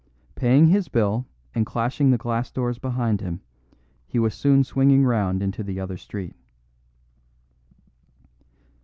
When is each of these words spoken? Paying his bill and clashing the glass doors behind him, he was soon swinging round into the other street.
Paying 0.33 0.65
his 0.65 0.87
bill 0.87 1.27
and 1.53 1.63
clashing 1.63 2.09
the 2.09 2.17
glass 2.17 2.49
doors 2.49 2.79
behind 2.79 3.21
him, 3.21 3.41
he 4.07 4.17
was 4.17 4.33
soon 4.33 4.63
swinging 4.63 5.05
round 5.05 5.43
into 5.43 5.61
the 5.61 5.79
other 5.79 5.95
street. 5.95 6.33